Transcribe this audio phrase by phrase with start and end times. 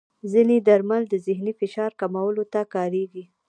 [0.31, 3.23] ځینې درمل د ذهني فشار کمولو ته کارېږي.